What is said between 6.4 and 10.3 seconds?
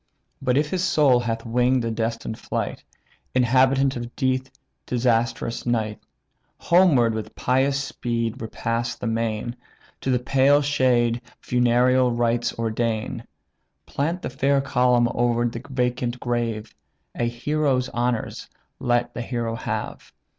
Homeward with pious speed repass the main, To the